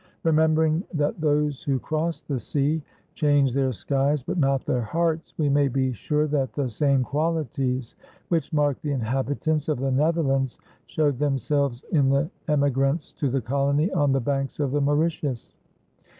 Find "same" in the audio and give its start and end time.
6.67-7.03